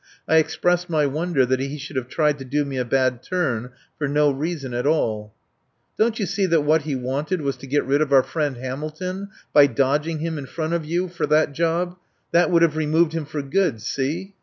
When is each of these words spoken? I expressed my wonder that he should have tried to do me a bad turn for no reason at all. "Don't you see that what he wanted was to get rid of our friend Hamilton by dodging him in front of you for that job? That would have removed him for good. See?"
I 0.27 0.37
expressed 0.37 0.89
my 0.89 1.05
wonder 1.05 1.45
that 1.45 1.59
he 1.59 1.77
should 1.77 1.95
have 1.95 2.07
tried 2.07 2.39
to 2.39 2.43
do 2.45 2.65
me 2.65 2.77
a 2.77 2.83
bad 2.85 3.21
turn 3.21 3.69
for 3.99 4.07
no 4.07 4.31
reason 4.31 4.73
at 4.73 4.87
all. 4.87 5.31
"Don't 5.99 6.17
you 6.17 6.25
see 6.25 6.47
that 6.47 6.61
what 6.63 6.81
he 6.81 6.95
wanted 6.95 7.41
was 7.43 7.55
to 7.57 7.67
get 7.67 7.85
rid 7.85 8.01
of 8.01 8.11
our 8.11 8.23
friend 8.23 8.57
Hamilton 8.57 9.29
by 9.53 9.67
dodging 9.67 10.17
him 10.17 10.39
in 10.39 10.47
front 10.47 10.73
of 10.73 10.85
you 10.85 11.07
for 11.07 11.27
that 11.27 11.53
job? 11.53 11.97
That 12.31 12.49
would 12.49 12.63
have 12.63 12.77
removed 12.77 13.13
him 13.13 13.25
for 13.27 13.43
good. 13.43 13.79
See?" 13.79 14.33